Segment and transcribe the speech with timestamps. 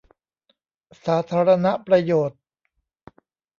[1.03, 2.39] สาธารณประโยชน์